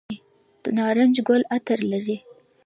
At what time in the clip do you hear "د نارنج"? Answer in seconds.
0.63-1.15